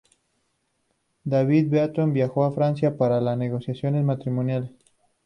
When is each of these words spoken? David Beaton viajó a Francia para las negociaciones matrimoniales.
David 1.25 1.69
Beaton 1.69 2.11
viajó 2.11 2.43
a 2.43 2.51
Francia 2.53 2.97
para 2.97 3.21
las 3.21 3.37
negociaciones 3.37 4.03
matrimoniales. 4.03 4.71